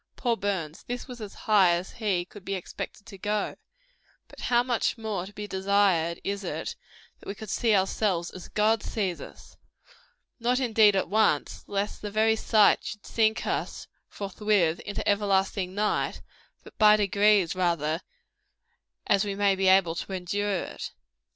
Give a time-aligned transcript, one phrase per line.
[0.15, 0.81] Poor Burns!
[0.87, 3.53] this was as high as he could be expected to go.
[4.27, 6.75] But how much more to be desired is it,
[7.19, 9.57] that we could see ourselves as God sees us?
[10.39, 16.23] Not indeed at once, lest the very sight should sink us, forthwith, into everlasting night;
[16.63, 18.01] but by degrees, rather,
[19.05, 20.93] as we may be able to endure it.